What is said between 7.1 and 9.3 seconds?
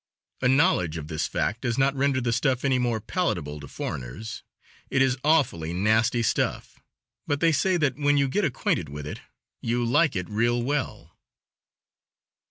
but they say that when you get acquainted with it